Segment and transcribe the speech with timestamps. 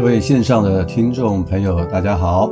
[0.00, 2.50] 各位线上的听众朋友，大家好，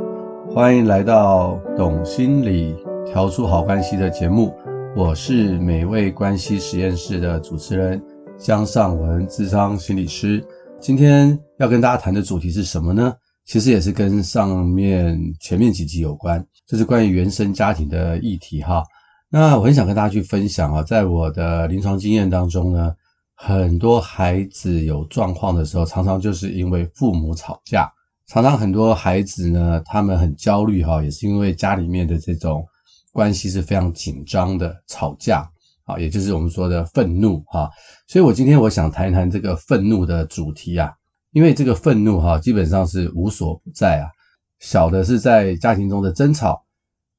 [0.53, 2.75] 欢迎来到懂心理
[3.07, 4.53] 调出好关系的节目。
[4.95, 7.99] 我是美味关系实验室的主持人
[8.37, 10.45] 姜尚文，智商心理师。
[10.79, 13.15] 今天要跟大家谈的主题是什么呢？
[13.45, 18.83] 其实也是跟上面前面几集有关，就是关于原生家庭的议题哈。
[19.27, 22.93] 那我很想跟大家去分享啊，在我的临床经验当中呢。
[23.41, 27.89] 很多孩子有状况的时候，常常就是因为父母吵架。
[28.27, 32.67] 常常很多孩子呢，他们很焦虑哈，也是因为家里面的这种
[33.13, 35.49] 关系是非常紧张的，吵架
[35.85, 37.71] 啊，也就是我们说的愤怒哈。
[38.07, 40.91] 所以我今天我想谈一谈这个愤怒的主题啊，
[41.31, 44.11] 因为这个愤怒哈，基本上是无所不在啊。
[44.59, 46.61] 小的是在家庭中的争吵，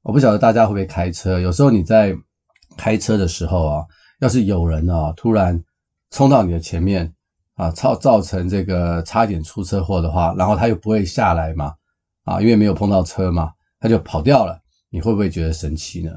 [0.03, 2.15] 我不晓得大家会不会开车，有时候你在
[2.77, 3.85] 开车的时候啊，
[4.21, 5.59] 要是有人啊突然
[6.11, 7.13] 冲到你的前面
[7.55, 11.75] 啊，造造成这个差点出车祸的话，然后他又不会下来嘛，
[12.25, 16.11] 啊，因为没有碰到车嘛，他就跑掉了，你会不会觉得神奇呢？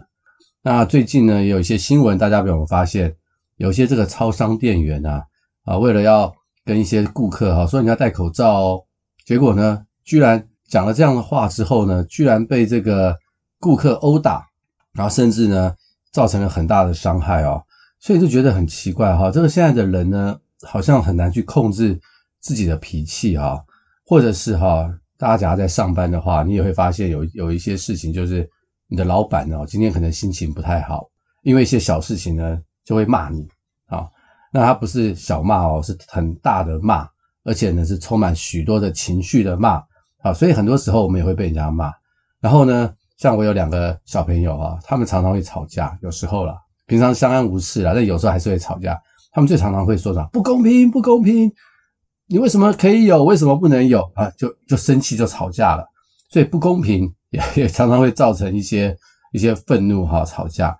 [0.61, 3.15] 那最近呢，有一些新闻，大家有没有发现，
[3.57, 5.23] 有些这个超商店员啊，
[5.65, 8.83] 啊，为了要跟一些顾客哈说你要戴口罩哦，
[9.25, 13.17] 结果呢，居然讲了这样的话之后呢，居然被这个
[13.59, 14.47] 顾客殴打，
[14.93, 15.75] 然后甚至呢，
[16.11, 17.61] 造成了很大的伤害哦。
[18.03, 20.37] 所以就觉得很奇怪哈，这个现在的人呢，
[20.67, 21.97] 好像很难去控制
[22.41, 23.63] 自己的脾气哈，
[24.05, 28.45] 或者是哈，大家在上班的话，你也会发现有有一些事情，就是
[28.89, 31.09] 你的老板呢，今天可能心情不太好，
[31.43, 33.47] 因为一些小事情呢，就会骂你
[33.85, 34.05] 啊。
[34.51, 37.07] 那他不是小骂哦，是很大的骂，
[37.45, 39.81] 而且呢是充满许多的情绪的骂
[40.17, 40.33] 啊。
[40.33, 41.89] 所以很多时候我们也会被人家骂。
[42.41, 46.59] 然后呢，像我有两个小朋友啊，他们常常会吵架，有时候啦。
[46.93, 48.95] 平常相安无事啊，但有时候还是会吵架。
[49.31, 51.51] 他们最常常会说什么“不公平，不公平”，
[52.29, 54.29] 你为什么可以有，为什么不能有啊？
[54.37, 55.83] 就就生气，就吵架了。
[56.29, 58.95] 所以不公平也 也常常会造成一些
[59.31, 60.77] 一些愤怒哈，吵架。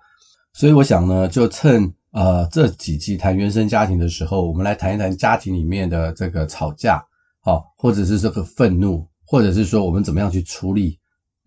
[0.52, 7.04] 所以我想呢，就趁呃这几集谈原生家庭的时候，我们来谈一谈家庭里面的这个吵架，
[7.40, 10.96] 好，或者是这个愤怒，或者是说我们怎么样去处理。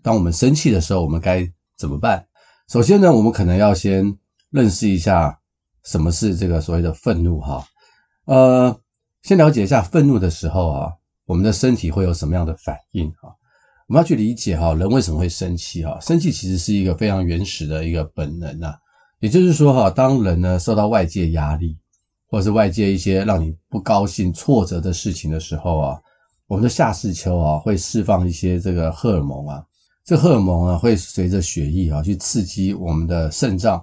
[0.03, 2.25] 当我们生气的时候，我们该怎么办？
[2.67, 4.17] 首先呢，我们可能要先。
[4.49, 5.37] 认识一下
[5.83, 7.65] 什么是这个所谓的愤怒哈，
[8.25, 8.79] 呃，
[9.23, 10.91] 先了解一下愤怒的时候啊，
[11.25, 13.33] 我们的身体会有什么样的反应哈？
[13.87, 15.97] 我们要去理解哈，人为什么会生气哈？
[16.01, 18.77] 生气其实是一个非常原始的一个本能啊，
[19.19, 21.77] 也就是说哈，当人呢受到外界压力，
[22.29, 26.01] 或者是外界一些让你不高兴、挫折的事情的时候啊，
[26.47, 29.63] 我们的下视丘啊会释放一些这个荷尔蒙啊，
[30.03, 33.81] 这荷尔蒙啊会随着血液啊去刺激我们的肾脏。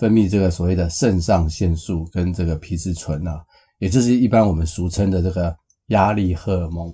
[0.00, 3.44] 分泌这个所谓的肾上腺素跟这个皮质醇啊，
[3.78, 5.54] 也就是一般我们俗称的这个
[5.88, 6.90] 压力荷尔蒙。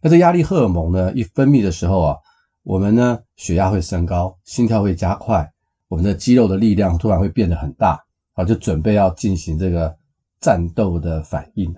[0.00, 2.16] 那这压力荷尔蒙呢，一分泌的时候啊，
[2.62, 5.50] 我们呢血压会升高，心跳会加快，
[5.88, 7.98] 我们的肌肉的力量突然会变得很大，
[8.34, 9.92] 啊，就准备要进行这个
[10.40, 11.74] 战斗的反应。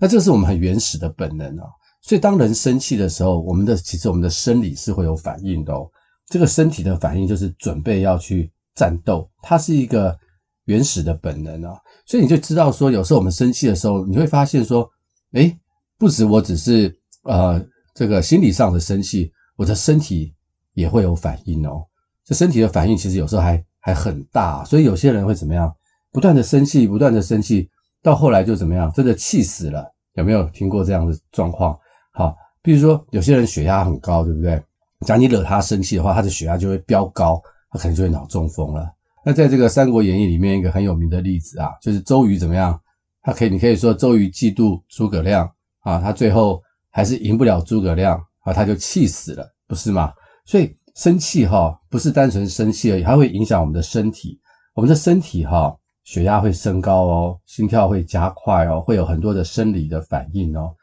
[0.00, 1.66] 那这是我们很原始的本能啊。
[2.02, 5.88] 所以当人生气的时候，我们的其实我们的生理是会有反应的哦。
[6.26, 8.50] 这个身体的反应就是准备要去。
[8.74, 10.16] 战斗，它是一个
[10.64, 14.88] 原始的本能啊，所以你就知道说，有时候我们生气的时候，你会发现说，
[15.32, 15.58] 诶，
[15.98, 17.60] 不止我只是呃
[17.94, 20.34] 这个心理上的生气，我的身体
[20.74, 21.84] 也会有反应哦。
[22.24, 25.74] 这身体的反应其实有时候还还很大，所以有些人会怎么样？
[26.12, 27.68] 不断的生气，不断的生气，
[28.02, 28.90] 到后来就怎么样？
[28.92, 29.92] 真的气死了。
[30.14, 31.78] 有没有听过这样的状况？
[32.12, 34.60] 好，比如说有些人血压很高，对不对？
[35.06, 37.40] 假如你惹他生气的话，他的血压就会飙高。
[37.70, 38.90] 他可能就会脑中风了。
[39.22, 42.80] 那在这个《三国演义》里面，一个很有名的例子啊，就是周瑜怎么样？
[43.22, 45.46] 他可以，你可以说周瑜嫉妒诸葛亮
[45.80, 50.10] 啊，他最后还是赢不了诸葛亮啊，他就气死了，不是吗？
[50.46, 54.40] 所以生气哈，不是单纯生气而已，它会影响我们的身体。
[54.74, 60.74] 我们的身体哈，血压会升高哦，心跳会加快哦，会有很多的生理的反应哦。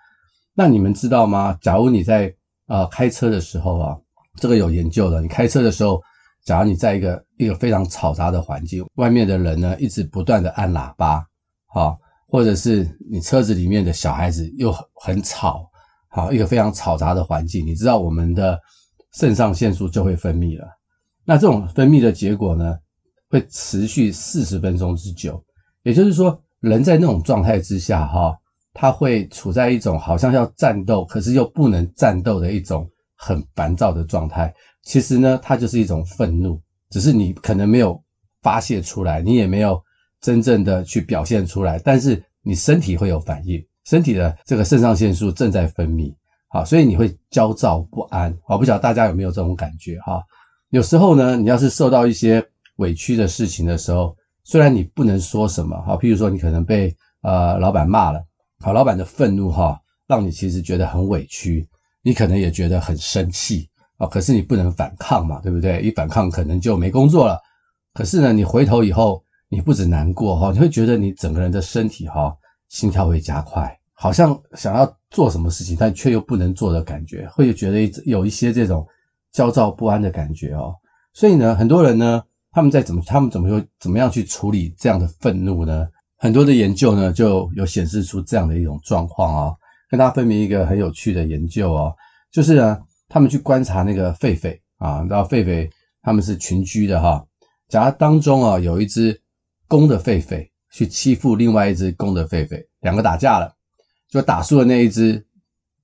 [0.54, 1.58] 那你们知道吗？
[1.60, 2.32] 假如你在
[2.68, 3.98] 啊、开车的时候啊，
[4.36, 6.00] 这个有研究的，你开车的时候。
[6.48, 11.22] 假如你在一个一个非常嘈杂的环境，外面的人呢一直不断的按喇叭，
[11.66, 15.70] 好，或者是你车子里面的小孩子又很吵，
[16.08, 18.58] 好，一个非常嘈杂的环境，你知道我们的
[19.16, 20.66] 肾上腺素就会分泌了。
[21.26, 22.78] 那这种分泌的结果呢，
[23.30, 25.44] 会持续四十分钟之久。
[25.84, 28.34] 也就是说，人在那种状态之下，哈，
[28.74, 34.54] 他会处在一种好像要战斗，可是又不能战斗的一种很烦躁的状态。
[34.88, 38.02] 其实呢，它就是一种愤怒，只是你可能没有
[38.42, 39.84] 发泄出来，你也没有
[40.22, 46.16] 真正的去表现出来，但是你身体会有反应，身体的这个肾上腺素正在分泌。
[46.48, 48.34] 好，所以你会焦躁不安。
[48.48, 50.24] 我不晓得大家有没有这种感觉哈？
[50.70, 52.42] 有时候呢，你要是受到一些
[52.78, 58.24] 委屈的事情的时候，虽然你不能说什么哈，譬如说你可能被呃老板骂了，
[58.62, 61.68] 好，老板的愤怒哈，让你其实觉得很委屈，
[62.02, 65.82] 你可能也觉得很生气啊，可是你不能反抗嘛，对不对？
[65.82, 67.40] 一反抗可能就没工作了。
[67.94, 72.36] 可是呢，你回头以后，你不止难过哈，你会觉得你整个人的身体哈，
[72.70, 78.86] 心跳会加快，好像想要做什么事情，但却又不能做的感觉，会觉得有一些这种
[79.32, 80.76] 焦躁不安的感觉哦。
[81.14, 85.88] 所以呢，很多人呢，他们在怎么，他们怎么又怎么样去处理这样的愤怒呢？
[86.20, 89.56] 很多的研究呢，就有显示出这样的一种状况啊。
[89.90, 91.96] 跟大家分明一个很有趣的研究哦，
[92.32, 92.78] 就是呢，
[93.10, 95.70] 他们去观察那个狒狒啊，然后狒狒
[96.02, 97.26] 他们是群居的哈。
[97.68, 99.22] 假如当中啊有一只
[99.68, 103.54] 公的狒狒去欺负另外一只公的狒狒，两个打架了，
[104.10, 105.26] 就打输的那一只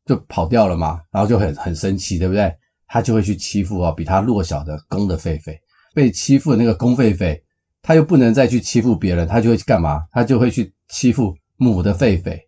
[0.06, 2.54] 就跑掉了嘛，然后就很很生气，对不对？
[2.88, 5.58] 他就会去欺负啊比他弱小的公的狒狒，
[5.96, 7.42] 被欺负的那个公狒狒，
[7.82, 10.04] 他又不能再去欺负别人，他就会去干嘛？
[10.12, 12.40] 他就会去欺负母的狒狒。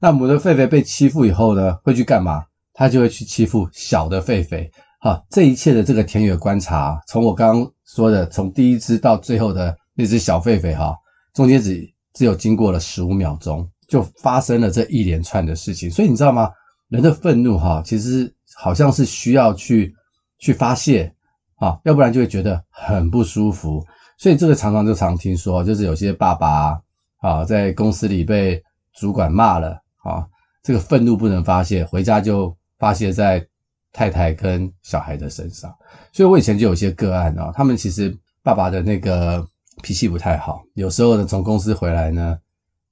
[0.00, 2.44] 那母的狒狒被欺负以后呢，会去干嘛？
[2.82, 4.68] 他就会去欺负小的狒狒。
[4.98, 10.92] 好，这一切的这个田野观察，从我刚刚说的，从第一只到最后的那只小狒狒，哈，
[11.32, 15.88] 中间只只有经过了十五秒钟，就发生了这一连串的事情。
[15.88, 16.50] 所以你知道吗？
[16.88, 19.94] 人的愤怒，哈，其实好像是需要去
[20.40, 21.14] 去发泄，
[21.60, 23.80] 啊，要不然就会觉得很不舒服。
[24.18, 26.76] 所以这个常常就常听说，就是有些爸爸
[27.20, 28.60] 啊，在公司里被
[28.98, 30.26] 主管骂了，啊，
[30.64, 32.52] 这个愤怒不能发泄，回家就
[32.82, 33.46] 发泄在。
[33.94, 35.70] 太太跟小孩的身上，
[36.14, 38.10] 所以我以前就有些个案哦，他们其实
[38.42, 39.46] 爸爸的那个
[39.82, 42.38] 脾气不太好，有时候呢从公司回来呢，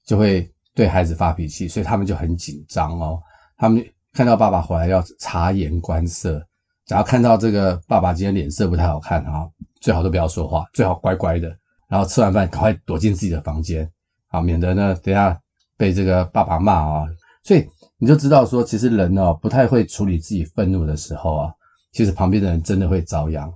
[0.04, 3.18] 就会对孩子发脾气，所以他们就很紧张哦。
[3.56, 3.82] 他们
[4.12, 6.38] 看到爸爸回来要察言观色，
[6.84, 9.48] 只要看到这个爸爸今天脸色不太好看啊，
[9.80, 11.48] 最好都不要说话，最好乖乖的，
[11.88, 13.90] 然后吃完饭赶快躲进自己的房间
[14.28, 15.40] 啊，免得呢等下
[15.78, 17.06] 被这个爸爸骂啊，
[17.42, 17.66] 所以。
[18.02, 21.52] 你就知道说，其实人哦不太会处理自己愤怒的时候啊，
[21.92, 23.52] 其实旁边的人真的会遭殃，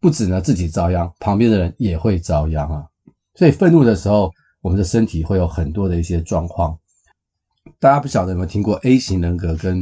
[0.00, 2.84] 不止呢自己遭殃，旁边的人也会遭殃啊。
[3.36, 4.32] 所以愤怒的时候，
[4.62, 6.76] 我们的身体会有很多的一些状况。
[7.78, 9.80] 大家不晓得有没有听过 A 型人格跟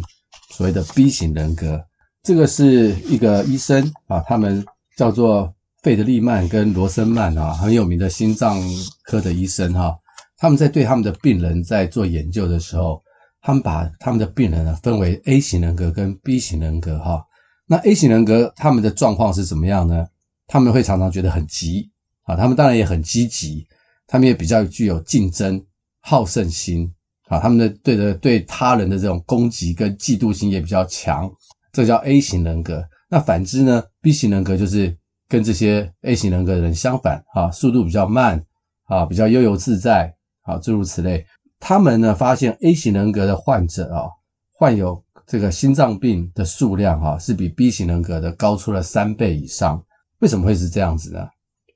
[0.50, 1.82] 所谓的 B 型人格？
[2.22, 4.62] 这个是一个医生啊，他们
[4.94, 5.50] 叫做
[5.82, 8.60] 费德利曼跟罗森曼啊，很有名的心脏
[9.04, 9.96] 科的医生哈。
[10.36, 13.01] 他们在对他们的病人在做研究的时候。
[13.42, 17.22] 他们把他们的病人呢分为 A 型人格跟 B 型人格哈。
[17.66, 20.06] 那 A 型人格他们的状况是怎么样呢？
[20.46, 21.90] 他们会常常觉得很急
[22.22, 23.66] 啊，他们当然也很积极，
[24.06, 25.62] 他们也比较具有竞争、
[26.00, 26.92] 好胜心
[27.28, 31.30] 啊，他们的对的对他人的这种攻击跟嫉妒心也比较强，
[31.72, 32.84] 这叫 A 型人格。
[33.08, 34.96] 那反之呢，B 型人格就是
[35.28, 38.42] 跟这些 A 型人格的人相反啊，速度比较慢
[38.84, 41.24] 啊，比较悠游自在啊，诸如此类。
[41.64, 44.10] 他们呢发现 A 型人格的患者啊，
[44.52, 49.80] 患有这个心脏病的数量哈，是比 B 型人格的高出了三倍以上。
[50.18, 51.24] 为什么会是这样子呢？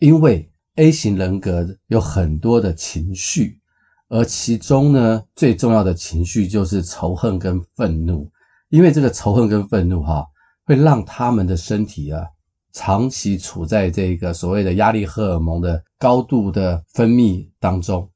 [0.01, 3.61] 因为 A 型人格有很多的情绪，
[4.09, 8.29] 而其中呢最重要的情绪就是仇恨跟愤怒。
[8.71, 10.27] 因为这个仇恨跟愤怒哈，
[10.65, 12.25] 会让他们的身体啊
[12.73, 18.11] 长期处在这个所谓的压力荷尔蒙的高度的分泌当中。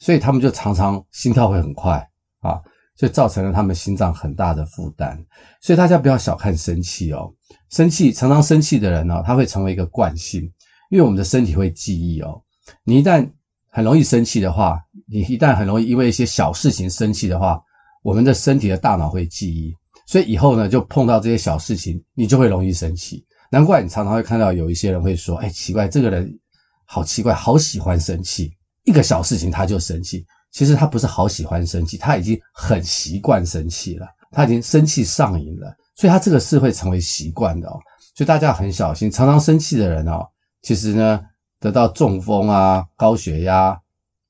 [0.00, 2.04] 所以他们就常常心跳会很快
[2.40, 2.60] 啊，
[2.96, 5.16] 就造成了他们心脏很大的负担。
[5.60, 7.32] 所以大家不要小看生气哦，
[7.68, 10.42] 生气常常生气的人呢，他会成为一个惯性，
[10.90, 12.42] 因为我们的身体会记忆哦。
[12.82, 13.28] 你一旦
[13.68, 17.62] 很容易生气的话，你一旦很容易因为一些小事情生气的话，
[18.02, 19.74] 我们的身体的大脑会记忆，
[20.06, 23.24] 所以以后呢，就碰到这些小事情，你就会容易生气。
[23.50, 26.38] 难怪你常常会看到有一些人会说：“哎，奇怪，这个人
[26.84, 28.52] 好奇怪，好喜欢生气。”
[28.90, 37.78] 一个小事情他就生气，其实他不是好喜欢生气，他已经很习惯生气了，他已经生气上瘾了，所以他这个是会成为习惯的哦。
[38.16, 40.26] 所以大家很小心，常常生气的人哦，
[40.62, 41.20] 其实呢，
[41.60, 43.80] 得到中风啊、高血压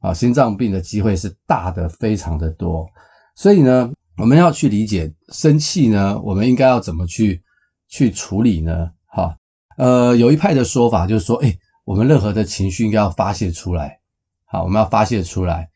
[0.01, 2.87] 啊、心脏病的机会是大的非常的多。
[3.35, 7.43] 所以呢，我们要去理解生气呢，我们应该要怎么去
[7.89, 8.91] 去处理呢？
[9.07, 9.35] 哈，
[9.79, 14.00] 呃，有一派的说法就是说，诶，我们任何的情绪应该要发泄出来。
[14.51, 15.69] 好，我们要发泄出来，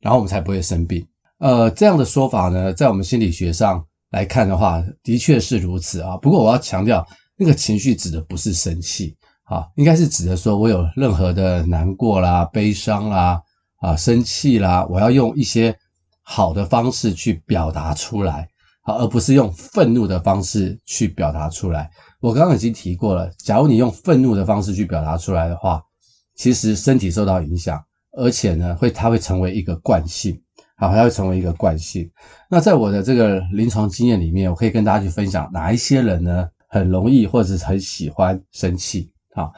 [0.00, 1.06] 然后我们才不会生病。
[1.38, 6.16] 呃，这样的说法呢，在我们心理学上来看的话，的确是如此啊。
[6.16, 13.42] 不过我要强调，那个情绪指的不是生气，啊，应该是指的说我有任何的难过啦、悲伤啦、
[13.80, 15.76] 啊生气啦，我要用一些
[16.22, 18.48] 好的方式去表达出来，
[18.80, 21.90] 好，而不是用愤怒的方式去表达出来。
[22.20, 25.82] 我刚刚已经提过了，假如你用愤怒的方式去表达出来的话，
[26.36, 27.82] 其实身体受到影响，
[28.16, 30.40] 而且呢，会它会成为一个惯性，
[30.76, 32.10] 好，它会成为一个惯性。
[32.48, 39.10] 那在我的这个临床经验里面，我可以跟大家去分享哪一些人呢，很容易或者是很喜欢生气。
[39.34, 39.52] 好，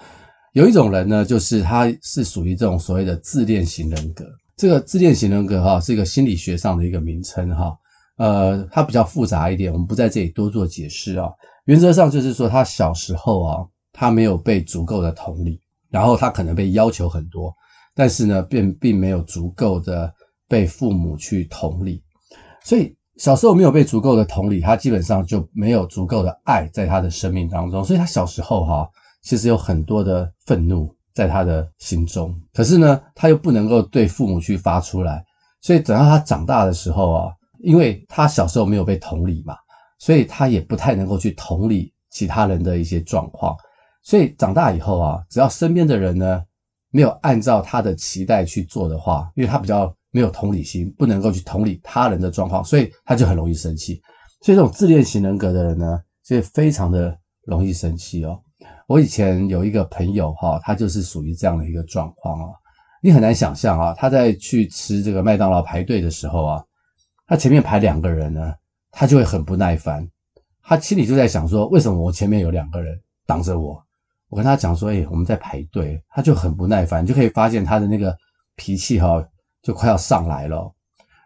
[0.52, 4.24] 有一种人呢，就是他是属于这种所谓的自恋型人格。
[4.56, 7.76] 这个自恋型人格哈，是一个心理学上的一个名称哈。
[8.16, 11.28] 呃，它比较复杂一点，我们不在这里多做解释啊。
[11.64, 17.52] 原则上就是说，他小时候啊，他没有被足够的同理，然后他可能被要求很多，
[17.94, 20.12] 但是呢，并并没有足够的
[20.48, 22.02] 被父母去同理，
[22.62, 28.88] 所以小时候没有被足够的同理，他基本上就没有足够的爱在他的生命当中，所以他小时候哈，
[29.22, 30.94] 其实有很多的愤怒。
[31.14, 35.24] 在他的心中，可是呢，他又不能够对父母去发出来，
[35.60, 39.54] 所以等到他长大的时候啊，因为他小时候没有被同理嘛，
[40.00, 43.54] 所以他也不太能够去同理其他人的一些状况，
[44.02, 46.42] 所以长大以后啊，只要身边的人呢
[46.94, 54.00] 没有按照他的期待去做的话，因为他比较没有同理心，不能够去同理他人的状况，所以他就很容易生气。
[54.42, 58.40] 所以这种自恋型人格的人呢，就非常的容易生气哦。
[58.86, 62.46] 我以前有一个朋友哈，他就是属于这样的一个状况啊，
[63.02, 66.64] 你很难想象啊，他在去吃这个麦当劳排队的时候啊，
[67.26, 68.54] 他前面排两个人呢，
[68.92, 70.08] 他就会很不耐烦，
[70.62, 72.96] 他心里就在想说，为什么我前面有两个人
[73.26, 73.83] 挡着我？
[74.34, 78.16] 我跟他讲说，诶，我们在排队，他就很不耐烦，就可以发现他的那个
[78.56, 79.24] 脾气哈，
[79.62, 80.74] 就快要上来了。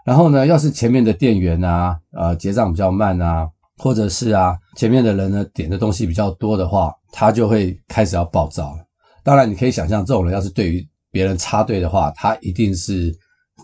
[0.04, 3.48] 然后呢，要是前面的店员啊，呃，结账比较慢啊。
[3.80, 8.76] 或者是啊，前面的人呢，点的东西比较多的话，他就会开始要暴躁。
[9.22, 13.16] 当然，你可以想象，这种人要是对于别人插队的话，他一定是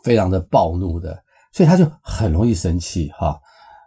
[0.04, 1.20] 非常的暴怒的，
[1.52, 3.36] 所以他就很容易生气哈。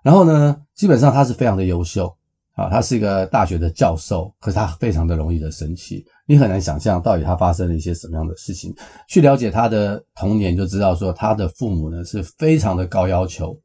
[0.04, 2.14] 然后呢，基本上他是非常的优秀
[2.58, 6.06] 啊，他是一个大学的教授，可是他非常的容易的生气。
[6.26, 8.76] 你很难想象到底他发生了一些什么样的事情。
[9.08, 13.58] 去了解他的童年，就知道说他的父母呢是非常的高要求，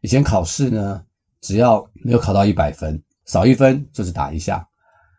[0.00, 1.02] 以前考试呢。
[1.42, 4.66] 只要没有考到一百分，少一分就是打一下。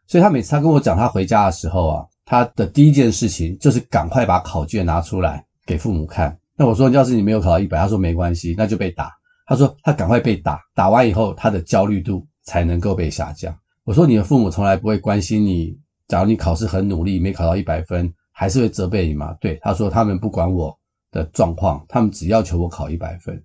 [0.07, 6.37] 所以他每次他跟我讲，他回家的时候啊，他的第一件事情就是赶快把考卷拿出来给父母看。
[6.57, 9.09] 那我说，要是你没有考到一百，他说没关系，那就被打。
[9.45, 13.55] 他说他赶快被打，打完以后他的焦虑度才能够被下降。
[13.83, 15.77] 我说你的父母从来不会关心你，
[16.07, 19.35] 假如你考试很努力没考到一百分，还是会责备你吗？
[19.39, 20.75] 对，他说他们不管我
[21.11, 23.35] 的状况，他们只要求我考一百分。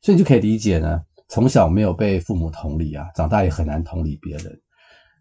[0.00, 1.02] 所以你就可以理解呢。
[1.28, 4.60] 从小没有被父母同理啊，长大也很难同理别人，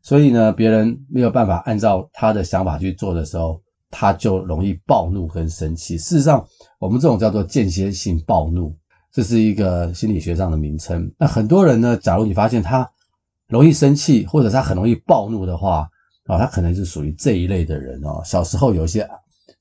[0.04, 5.98] 所以呢，别人没有办法按照他的想法去做的时候，他就容易暴怒跟生气。
[5.98, 6.46] 事实上，
[6.78, 8.76] 我们这种叫做间歇性暴怒，
[9.14, 11.10] 这是一个心理学上的名称。
[11.18, 12.88] 那很多人呢，假如你发现他
[13.54, 15.88] 容易生气，或者他很容易暴怒的话，
[16.26, 18.22] 啊，他可能是属于这一类的人哦。
[18.26, 19.08] 小时候有一些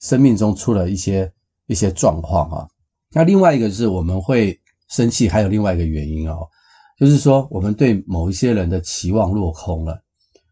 [0.01, 1.31] 生命中出了一些
[1.67, 2.67] 一些状况啊。
[3.13, 4.59] 那另外一个是我们会。
[4.89, 6.47] 生气还有另外一个原因哦，
[6.99, 9.99] 就是说我们对某一些人的期望落空了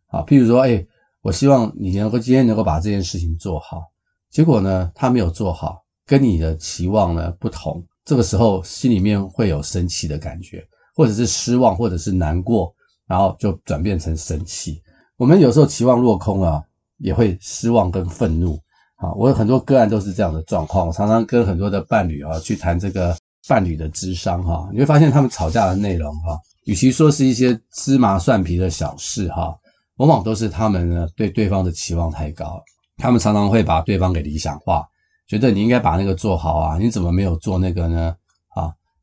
[0.07, 0.23] 啊。
[0.23, 0.83] 譬如说，哎，
[1.21, 3.83] 我希望你能够今天能够把这件事情做好，
[4.31, 12.75] 结果呢，他没有做好，跟你的期望呢不同，这个时候心里面会有生气的感觉，或者是失望，或者是难过，
[13.11, 14.81] 然后就转变成生气。
[15.17, 16.63] 我们有时候期望落空啊，
[16.99, 18.57] 也会失望跟愤怒
[18.95, 19.13] 啊。
[19.15, 23.17] 我有很多个案都是这样的状况，我常常跟很多的伴侣啊去谈这个。
[23.49, 29.57] 伴侣的智商哈，你会发现他们吵架的内容哈，与其说是一些芝麻蒜皮的小事哈，
[29.97, 32.63] 往往都是他们呢对对方的期望太高，
[32.99, 34.87] 他们常常会把对方给理想化，
[35.27, 38.15] 觉得你应该把那个做好啊，你怎么没有做那个呢？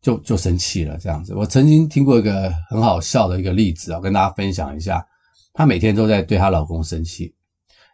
[0.07, 1.35] 就就生气了这样子。
[1.35, 5.05] 我曾经听过一个很好笑的一个例子啊，跟大家分享一下。
[5.51, 7.35] 她每天都在对她老公生气，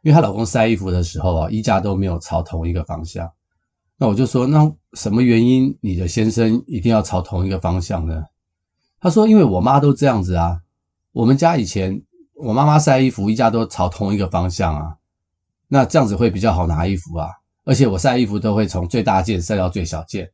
[0.03, 3.27] 因为她老公晒衣服的时候啊，衣架都没有朝同一个方向。
[3.98, 8.24] 那我就说，那什么原因你的先生一定要朝同一个方向呢？
[9.00, 10.60] 她说，因为我妈都这样子啊。
[11.13, 12.00] 我们家以前
[12.36, 14.98] 我妈妈晒衣服，衣架都朝同一个方向啊。
[15.67, 17.29] 那这样子会比较好拿衣服啊。
[17.65, 20.29] 而且我晒衣服都会从最大件晒到最小件。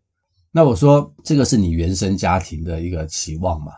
[0.51, 3.71] 那我说，这个是你原生家庭的一个期望嘛？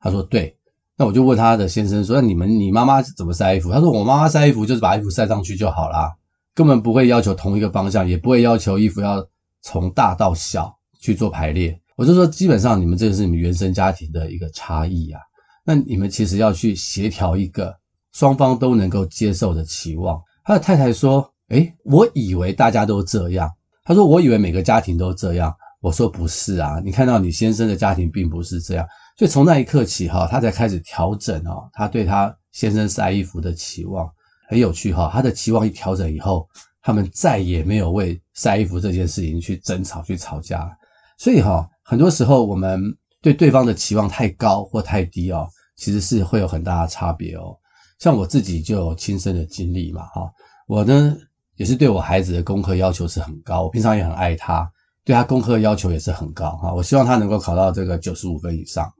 [0.00, 0.56] 他说对。
[0.96, 3.72] 那我就问他的先生说，那你们你妈妈怎么晒衣服？
[3.72, 6.12] 他说我妈妈晒衣服就是把衣服晒上去就好啦。
[6.54, 9.26] 根本不会要求同一个方向，也不会要求衣服要
[9.62, 11.76] 从大到小去做排列。
[11.96, 15.20] 我就说，基本上你们这个是你们原生家庭的一个差异啊。
[15.64, 17.74] 那你们其实要去协调一个
[18.12, 20.20] 双方都能够接受的期望。
[20.44, 23.50] 他的太太说：“诶，我以为大家都这样。”
[23.82, 25.52] 他说：“我以为每个家庭都这样。”
[25.82, 28.86] 我说：“不是啊，你看到你先生的家庭并不是这样。
[29.18, 34.08] 所以从那一刻起哈，他才开始调整哦，他对他先生晒衣服的期望
[34.48, 35.10] 很有趣哈。
[35.12, 36.48] 他的期望一调整以后，
[36.80, 40.70] 他们再也没有为晒衣服这件事情去争吵去吵架。
[41.18, 42.80] 所以哈，很多时候我们
[43.20, 47.58] 对对方的期望太高或太低哦，其实是会有很大的差别哦。
[47.98, 50.32] 像我自己就有亲身的经历嘛哈，
[50.68, 51.16] 我呢
[51.56, 54.68] 也是对我孩子的功课要求是很高，我平常也很爱他，
[55.04, 56.72] 对他功课要求也是很高哈。
[56.72, 58.90] 我希望他能够考到这个九十五分以上。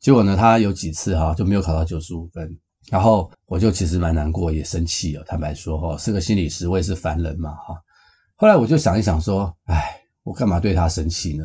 [0.00, 2.48] 结果呢，他有几次哈就没有考到九十五分，
[2.90, 5.24] 然后我就其实蛮难过，也生气了。
[5.24, 7.74] 坦白说哈，是个心理师，我也是凡人嘛哈。
[8.36, 11.44] 后来我就想一想说，哎，我干嘛对他生气呢？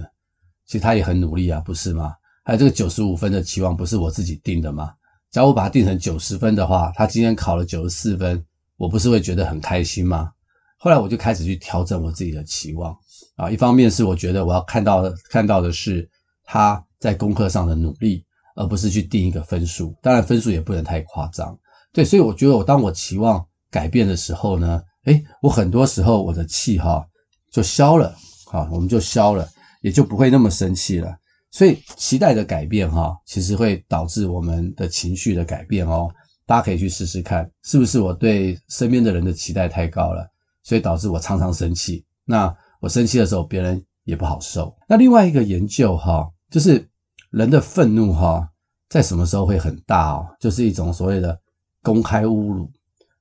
[0.65, 2.13] 其实他也很努力啊，不是吗？
[2.43, 4.93] 还有这个九十五分的期望不是我自己定的吗？
[5.31, 8.45] 假如我把它定成九十分的话，他今天考了九十四分，
[8.77, 10.31] 我不是会觉得很开心吗？
[10.77, 12.95] 后来我就开始去调整我自己的期望
[13.36, 16.10] 啊，一方面是我觉得我要看到看到的是
[16.43, 18.25] 他在功课上的努力。
[18.55, 21.58] 而不是去定一个分数，当然分数也不能太夸张。
[21.91, 27.03] 对，所以我觉得我当我期望改变的时候呢，诶，我很多时候我的气哈
[27.51, 28.15] 就消了，
[28.46, 29.50] 好，我们就消了，
[29.82, 31.17] 也就不会那么生气了。
[31.50, 36.08] 所以期待的改变哈，其实会导致我们的情绪的改变哦。
[36.46, 40.29] 大家可以去试试看，是不是我对身边的人的期待太高了，
[40.62, 42.05] 所以导致我常常生气。
[42.24, 44.75] 那我生气的时候，别人也不好受。
[44.89, 46.85] 那另外一个研究哈，就是。
[47.33, 48.47] 人的愤怒哈，
[48.87, 50.27] 在什么时候会很大哦？
[50.39, 51.35] 就是一种所谓的
[51.81, 52.71] 公开侮辱，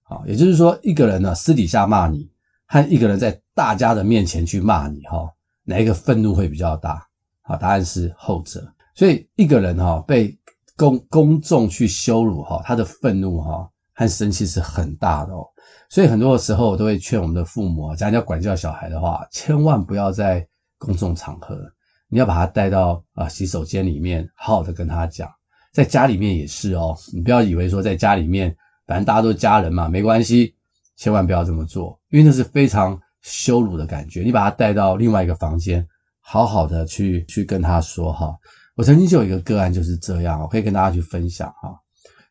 [0.02, 2.30] 啊，也就是说，一个人呢私底下骂你，
[2.66, 5.26] 和一个人在大家的面前去骂你哈，
[5.64, 7.02] 哪一个愤怒会比较大？
[7.40, 8.70] 好，答案是后者。
[8.94, 10.38] 所以一个人哈被
[10.76, 15.48] 公公众去羞辱哈，他的愤怒哈和生气是很大的哦。
[15.92, 20.42] 所以很多的时候我都会劝我们的父母，假如要管教小孩的话，千万不要在
[20.78, 21.70] 公众场合。
[22.08, 25.30] 你要把他带到啊洗手间里面，好好的跟他讲，
[25.70, 26.96] 在家里面也是哦。
[27.12, 30.54] 你不要以为说在家里面，反正大家都是家人嘛，没关系，
[30.96, 34.22] 千万不要这么做，因为那是非常羞辱的感觉。
[34.22, 35.86] 你把他带到另外一个房间，
[36.22, 38.34] 好好的去去跟他说哈。
[38.76, 41.78] 我曾经就有一个个案就是这样，我可以跟大家去分享哈。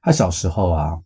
[0.02, 1.00] 他小时候啊，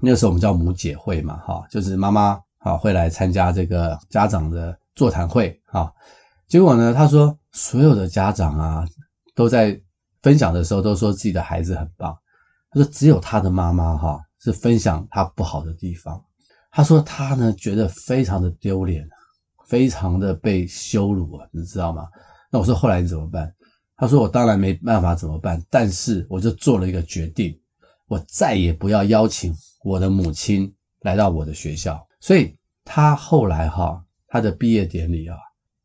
[0.00, 5.92] 那个时候我们叫母姐会嘛哈，就是妈妈啊会来参加这个家长的座谈会哈。
[6.48, 7.36] 结果呢，他说。
[7.58, 8.86] 所有的家长啊，
[9.34, 9.80] 都在
[10.20, 12.14] 分享的时候都说自己的孩子很棒。
[12.70, 16.22] 他说只有他的妈妈哈是分享他不好的地方。
[16.70, 19.08] 他说他呢觉得非常的丢脸，
[19.68, 22.06] 非常的被羞辱啊，你知道吗？
[22.50, 23.50] 那我说后来你怎么办？
[23.96, 27.58] 他说我当然没办法怎么办，但是我就做了一个决定，
[28.06, 29.50] 我再也不要邀请
[29.86, 30.70] 我的母亲
[31.00, 32.04] 来到我的学校。
[32.20, 35.36] 所以他后来哈，他的毕业典礼啊，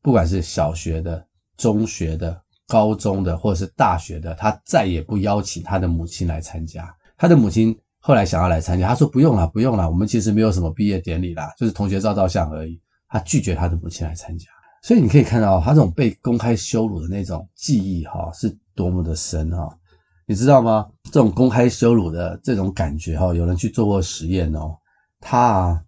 [0.01, 1.25] 不管是小学的。
[1.57, 6.91] 中学的、高中的或者是大学的，他再也不邀请他的母亲来参加。
[7.15, 12.81] 他的母亲后来想要来参加，他说不用了，不用了，我们其实没有什么毕业典礼啦，就是同学照照相而已。
[13.07, 14.47] 他拒绝他的母亲来参加。
[14.81, 19.77] 所以你可以看到，他这种被公开羞辱的那种记忆哈，是多么的深哈，
[20.31, 20.89] 你知道吗？
[21.11, 24.73] 这种公开羞辱的这种感觉哈，有人去做过实验哦，
[25.19, 25.83] 他啊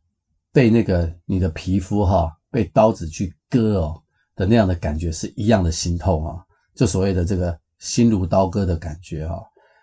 [0.52, 4.04] 被那个你的皮肤哈被刀子去割哦。
[4.36, 9.40] 的那样的感觉是一样的心痛啊，就所谓的这个心如刀割的感觉哈，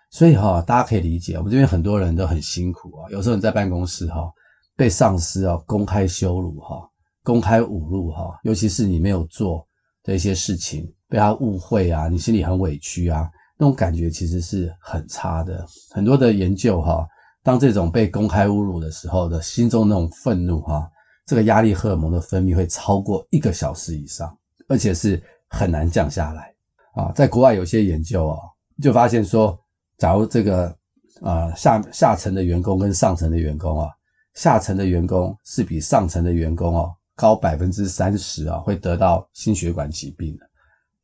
[0.09, 4.29] 所以哈，大家可以理解，我们这边很多人都很辛苦啊，有时候你在办公室哈，
[4.75, 6.85] 被上司啊公开羞辱哈，
[7.23, 9.65] 公开侮辱哈，尤其是你没有做
[10.03, 15.63] 的一些事情，被他误会啊，你心里很委屈啊，那种感觉其实是很差的。
[15.91, 17.07] 很多的研究哈，
[17.43, 20.89] 当这种被公开侮辱的时候的心中那种愤怒哈，
[21.27, 24.35] 这个压力荷尔蒙的分泌会超过一个小时以上。
[24.67, 26.53] 而且是很难降下来
[26.93, 27.11] 啊！
[27.13, 28.39] 在国外有些研究啊，
[28.81, 29.59] 就发现说，
[29.97, 30.73] 假如这个
[31.21, 33.89] 啊下下层的员工跟上层的员工啊，
[34.33, 40.45] 下层的员工是比上层的员工哦高百分之三十啊，会得到心血管疾病的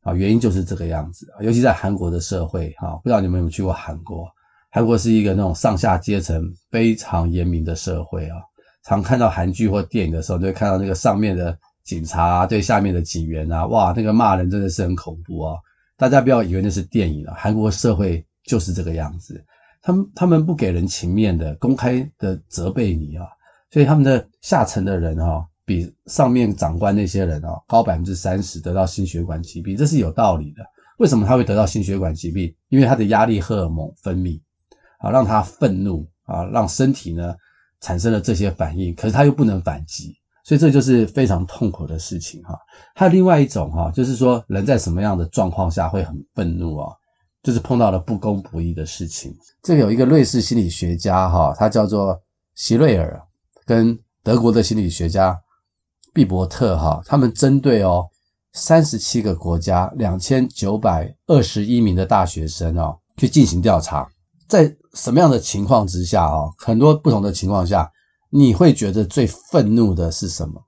[0.07, 1.43] 啊，原因就是这个样子啊。
[1.43, 4.27] 尤其在韩国的社会哈，不知道你们有没有去过韩国？
[4.71, 6.41] 韩国是一个那种上下阶层
[6.71, 8.37] 非常严明的社会啊，
[8.83, 11.57] 常看到韩剧或电影的时候，就会看到那个上面的。
[11.87, 15.55] 警察啊，对下面的警员啊，哇，那个骂人真的是很恐怖啊！
[15.95, 19.41] 大家不要以为那是电影了，韩国社会就是这个样子。
[19.81, 23.25] 他们他们不给人情面的，公开的责备你啊，
[23.71, 30.63] 所以他们的下层的人啊，比上面长官那些人啊高百分之三十得到心血管疾病，这是有道理的。
[30.97, 32.55] 为什么他会得到心血管疾病？
[32.69, 34.39] 因为他的压力荷尔蒙分泌
[34.99, 37.35] 啊，让他愤怒啊，让身体呢
[37.81, 40.15] 产生了这些反应，可是他又不能反击。
[40.45, 42.57] 所以这就是非常痛苦的事情哈。
[42.95, 46.95] 还有另外一种哈，就是说人在什么样的状况下会很愤怒啊？
[47.43, 49.35] 就是碰到了不公不义的事情。
[49.61, 52.17] 这有一个瑞士心理学家哈，他叫做
[52.55, 53.21] 席瑞尔，
[53.65, 55.37] 跟德国的心理学家
[56.17, 58.03] 毕伯特哈，他们针对哦
[58.53, 64.09] 三十七个国家两千九百二十一名的大学生哦去进行调查，
[64.47, 66.39] 在什么样的情况之下啊？
[66.57, 67.87] 很多不同的情况下，
[68.31, 70.59] 你会觉得最愤怒的是什么？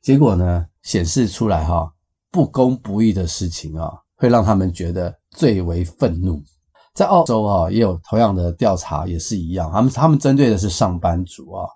[0.00, 1.90] 结果呢，显示出来哈，
[2.30, 6.40] 不公不义的事情啊，会让他们觉得最为愤怒。
[6.94, 9.68] 在澳洲啊，也有同样的调查，也是一样。
[9.72, 11.66] 他们他们针对的是上班族啊，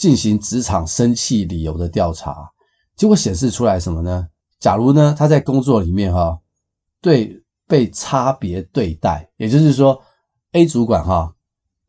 [0.00, 2.34] 进行职场生气理由的调查，
[2.96, 4.26] 结果显示出来什么呢？
[4.58, 6.38] 假如呢，他在工作里面哈，
[7.02, 10.00] 对被差别对待，也就是说
[10.52, 11.34] ，A 主管哈，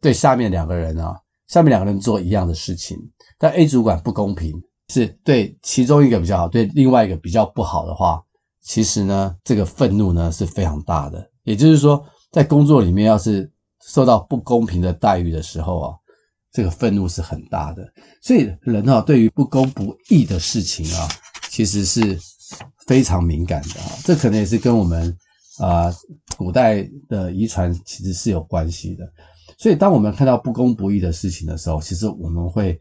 [0.02, 3.00] 对下面两个人啊，下面两个人做一样的事情，
[3.40, 4.62] 但 A 主管不公平。
[4.90, 8.22] 是对其中一个比较好，对另外一个比较不好的话，
[8.62, 11.26] 其实呢，这个愤怒呢是非常大的。
[11.44, 13.50] 也就是说，在工作里面，要是
[13.86, 15.96] 受到不公平的待遇的时候啊，
[16.52, 17.88] 这个愤怒是很大的。
[18.22, 21.08] 所以人啊，对于不公不义的事情啊，
[21.50, 22.18] 其实是
[22.88, 23.92] 非常敏感的啊。
[24.04, 25.16] 这可能也是跟我们
[25.60, 25.94] 啊
[26.38, 29.06] 古代的遗传其实是有关系的。
[29.58, 32.80] 所以，当我们看到不公不义的事情的时候，其实我们会。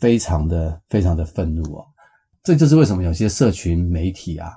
[0.00, 1.84] 非常的非常的愤怒哦，
[2.42, 4.50] 这就是为什么有些社群媒体啊，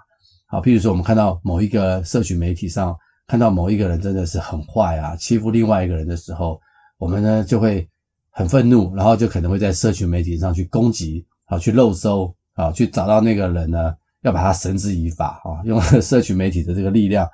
[0.47, 2.95] 好，譬如说我们看到某一个社群媒体上
[3.27, 6.57] 看到某一个人真的是很坏啊，欺负另外一个人的时候，
[6.97, 7.85] 我们呢就会
[8.33, 17.25] 很愤怒，然后就可能会在社群媒体上去攻击，啊，去漏搜，啊，去找到那个人呢，要把他绳之以法啊，用社群媒体的这个力量，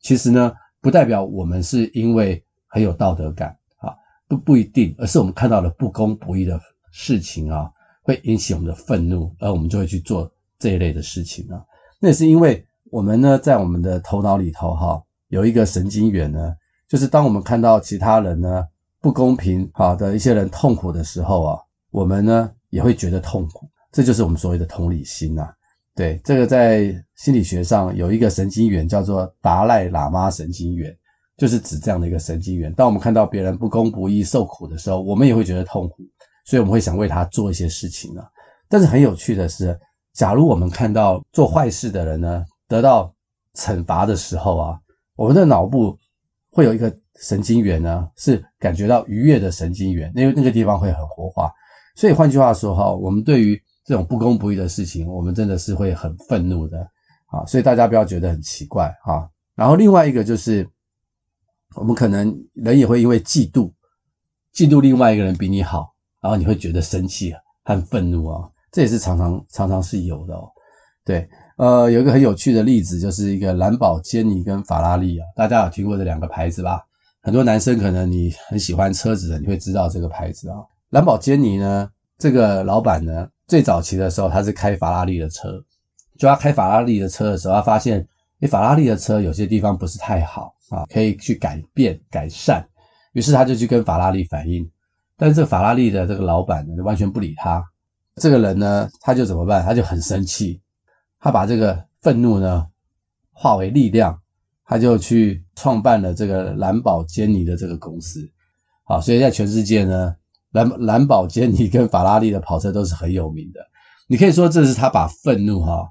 [0.00, 3.92] 其实呢不代表我们是因为很有道德感啊，
[4.28, 6.58] 不不一定，而是我们看到了不公不义的。
[6.96, 7.68] 事情啊，
[8.04, 11.60] 会引起我们的愤怒，而我们就会去做这一类的事情啊。
[11.98, 16.54] 那也是因为我们呢，在我们的头脑里头哈，有一个神经元呢，
[16.88, 18.64] 就是当我们看到其他人呢
[19.04, 23.68] 不公平好的一些人痛苦的时候啊，我们呢也会觉得痛苦。
[23.92, 25.46] 这就是我们所谓的同理心呐。
[25.94, 30.90] 对，这个在心理学上有一个神经元叫做达赖喇嘛神经元，
[31.36, 32.72] 就是指这样的一个神经元。
[32.72, 35.96] 当我们看到别人不公不义受苦的时候，我们也会觉得痛苦。
[36.46, 38.22] 所以我们会想为他做一些事情呢，
[38.70, 39.78] 但是很有趣的是，
[40.14, 43.14] 假如我们看到做坏事的人呢得到
[43.54, 44.80] 惩罚的时候啊，
[45.14, 45.94] 我们的脑部
[46.50, 51.50] 会有一个神经元呢是感觉到愉悦的神经元，因为那个地方会很活化。
[51.96, 56.78] 所以换句话说哈，我们对于这种不公不义的事情，我们真的是会很愤怒的
[57.26, 57.44] 啊。
[57.46, 59.28] 所以大家不要觉得很奇怪啊。
[59.54, 60.68] 然后另外一个就是，
[61.76, 63.72] 我们可能人也会因为嫉妒，
[64.52, 65.94] 嫉妒另外一个人比你好。
[66.20, 70.48] 然后你会觉得生气和愤怒啊，这也是常常常常是有的哦。
[71.04, 76.82] 对，呃，有一个很有趣的例子，就是一个兰博基尼跟法拉利啊，大家有听过这两个牌子吧？
[77.24, 80.56] 很多男生可能你很喜欢车子的，你会知道这个牌子啊。
[80.90, 85.58] 兰博基尼呢，这个老板呢，最早期的时候他是开法拉利的车，
[86.18, 88.06] 就他开法拉利的车的时候，他发现，
[88.40, 92.62] 诶，法拉利的车有些地方不是太好啊，可以去改变改善，
[93.14, 94.70] 于是他就去跟法拉利反映。
[95.16, 97.64] 但是这个法拉利的这个老板呢，完全不理他。
[98.16, 99.64] 这个人呢，他就怎么办？
[99.64, 100.60] 他就很生气，
[101.18, 102.66] 他把这个愤怒呢
[103.32, 104.20] 化为力量，
[104.64, 108.30] 他就去创办了这个兰博基尼的这个公司。
[108.84, 110.14] 好，所以在全世界呢，
[110.52, 113.60] 兰兰博基尼跟法拉利的跑车都是很有名的。
[114.06, 115.88] 你可以说这是他把愤怒哈，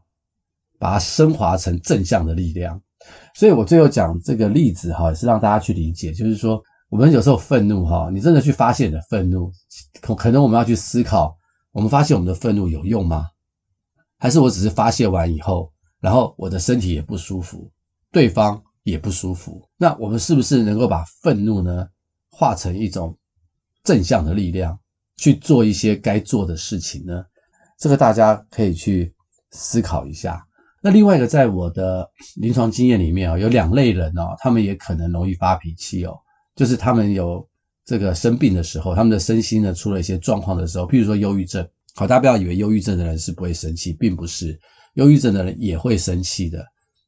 [0.79, 2.81] 把它升华成正向的力量。
[3.33, 6.61] 所以我最后讲这个例子哈，也是让大家去理解，就是说。
[6.89, 9.51] 我们有时候愤怒哈，你真的去发泄你的愤怒，
[9.99, 11.35] 可可能我们要去思考，
[11.71, 13.29] 我们发泄我们的愤怒有用吗？
[14.19, 17.71] 还是我只是发泄完以后，然后我的身体也不舒服，
[18.13, 19.67] 对方也不舒服？
[19.75, 21.87] 那我们是不是能够把愤怒呢
[22.29, 23.17] 化成一种
[23.83, 24.79] 正向的力量，
[25.17, 27.25] 去做一些该做的事情呢？
[27.79, 29.13] 这个大家可以去
[29.51, 30.45] 思考一下。
[30.79, 36.15] 那另外一个，在我的临床经验里面啊，有两类人哦，他们也可能容易发脾气哦。
[36.55, 37.45] 就是他们有
[37.83, 41.67] 这个生病的时候，他们的身心呢出了一些状况的时候，譬如说忧郁症。
[41.95, 44.59] 好，大家不要以为忧郁症的人是不会生气，并不是，
[44.95, 46.63] 忧郁症的人也会生气的。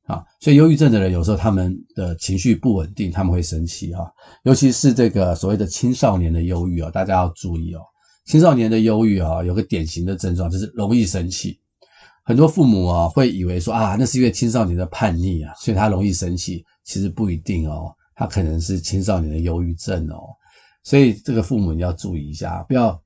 [0.06, 4.02] 啊，所以忧郁症的人有时候他们的情绪不稳定，他们会生气啊。
[4.44, 7.82] 尤其是这个所谓的青少年的忧郁啊，大家要注意哦。
[8.26, 11.60] 青少年的忧郁啊，有个典型的症状就是容易生气。
[12.24, 17.94] 很多父母啊会以为说啊，那是因为青少年的叛逆啊，所以他容易生气，其实不一定哦。
[18.15, 20.30] 他可能是青少年的忧郁症哦，
[20.84, 22.98] 所以这个父母你要注意一下，不要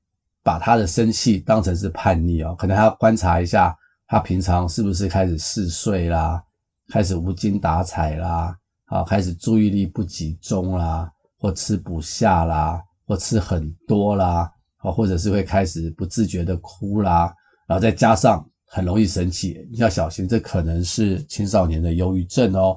[0.44, 6.40] 把他的生气当成是叛逆哦，可能还要观察一下他平常是不是开始嗜睡啦，
[6.90, 8.54] 开始无精打采啦，
[8.86, 17.32] 啊，开始注意力不集中啦，或吃不下啦，或吃很多啦，啊，或者是会开始不自觉的哭啦，
[17.68, 22.76] 然后再加上很容易生气，你要小心，这可能是青少年的忧郁症哦。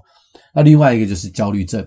[0.54, 1.82] 那另外一个就是焦虑症，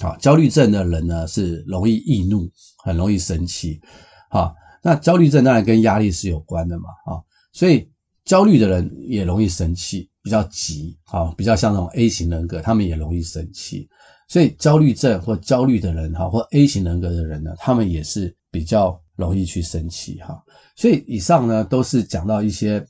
[0.00, 2.48] 啊，焦虑症的人呢是容易易怒，
[2.84, 3.80] 很容易生气，
[4.28, 7.18] 啊，那焦虑症当然跟压力是有关的嘛，啊，
[7.52, 7.90] 所以
[8.24, 10.08] 焦虑的人也容易生气。
[10.22, 13.88] 比较急啊，比较像那种 A 型人格，他们也容易生气，
[14.28, 20.40] 所以焦虑症或焦虑的人哈，或 A 型人格的人呢，他们也是比较容易去生气哈。
[20.76, 22.84] 所以以上呢都是讲到一些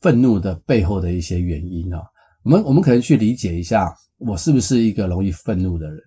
[0.00, 2.02] 愤怒的背后的一些原因啊。
[2.42, 5.98] 我们我们可能去理解一下，我是不是一个容易愤怒的人？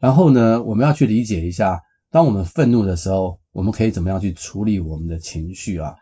[0.00, 1.78] 然后呢，我们要去理解一下，
[2.10, 5.94] 当我们愤怒的时候，我们可以怎么样去处理我们的情绪啊？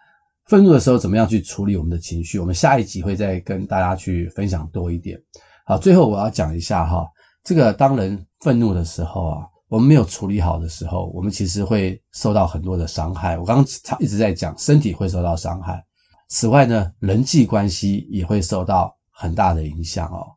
[0.46, 2.38] 愤怒的时候，怎么样去处理我们的情绪？
[2.38, 5.20] 我们下一集会再跟大家去分享多一点。
[5.64, 7.04] 好，最后我要讲一下哈，
[7.42, 13.36] 这个当人愤怒的时候啊，我们没有处理好的时候，我们其实会受到很多的伤害。
[13.36, 15.84] 我刚刚一直在讲，身体会受到伤害。
[16.28, 20.28] 此外呢，人际关系也会受到很大的影响哦。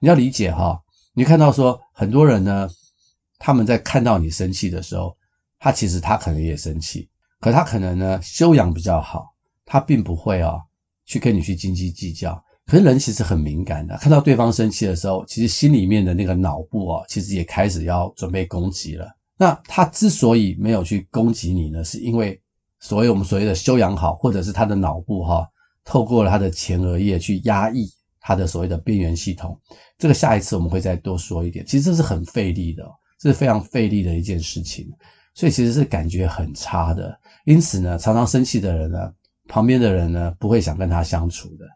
[0.00, 0.76] 你要理解哈，
[1.14, 2.68] 你看到说很多人呢，
[3.38, 5.16] 他们在看到你生气的时候，
[5.60, 9.33] 他其实他可能也生气，可他可能呢修养比较好。
[9.64, 10.60] 他并不会哦，
[11.04, 12.42] 去跟你去斤斤计较。
[12.66, 19.06] 可是人其实很敏感的，看到对方生气的时候，其实心里面的那个脑部哦，其实也开始要准备攻击了。
[19.36, 22.40] 那他之所以没有去攻击你呢，是因为
[22.80, 25.46] 所谓我们所谓的修养好，或者是他的脑部哈，
[25.84, 27.86] 透过了他的前额叶去压抑
[28.18, 29.60] 他的所谓的边缘系统。
[29.98, 31.66] 这个下一次我们会再多说一点。
[31.66, 32.82] 其实这是很费力的，
[33.18, 34.90] 这是非常费力的一件事情，
[35.34, 37.14] 所以其实是感觉很差的。
[37.44, 39.12] 因此呢，常常生气的人呢。
[39.48, 41.66] 旁边的人呢，不会想跟他相处的，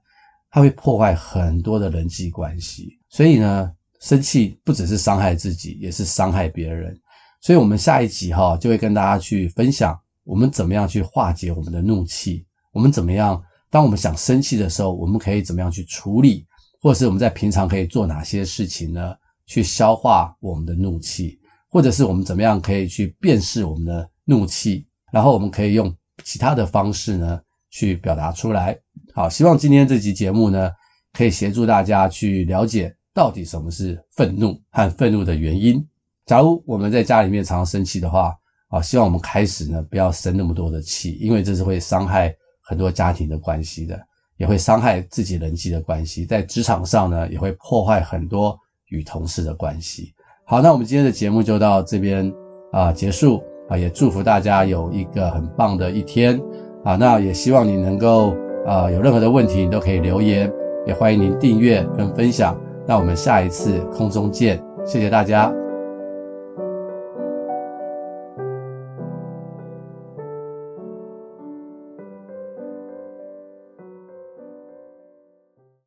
[0.51, 2.99] 他会破坏很多的人际关系。
[3.09, 6.99] 所以呢，生气不只是伤害自己，也是伤害别人。
[7.41, 16.47] 所以我们下一集哈，就会跟大家去分享，我们怎么样去化解我们的怒气，我们怎么样，当我们想生气的时候，我们可以怎么样去处理，
[16.81, 19.15] 或者是我们在平常可以做哪些事情呢？
[19.47, 25.91] 去消化我们的怒气，或者是我们怎么样可以去辨识我们的怒气，然后我们可以用
[26.23, 28.79] 其他的方式呢，去表达出来。
[29.15, 30.71] 好，希望今天这集节目呢，
[31.13, 35.85] 可以协助大家去了解到底什么是愤怒和愤怒的原因。
[36.27, 38.37] 假如我们在家里面常常生气的话，
[38.69, 43.99] 啊，希望我们开始呢不要生那么多的气，因为这是会伤害很多家庭的关系的，
[44.37, 50.13] 也会伤害自己人际的关系，在职场上呢也会破坏很多与同事的关系。
[50.45, 52.31] 好，那我们今天的节目就到这边
[52.73, 56.41] 啊结束啊，也祝福大家有一个很棒的一天。
[56.89, 58.31] 啊，那也希望你能够
[58.65, 60.51] 啊、呃，有任何的问题你都可以留言，
[60.87, 62.59] 也欢迎您订阅跟分享。
[62.87, 65.53] 那我们下一次空中见，谢谢大家。